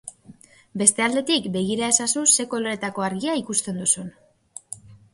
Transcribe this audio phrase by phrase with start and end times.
[0.81, 4.15] Beste aldetik, begira ezazu ze koloretako argia ikusten duzun.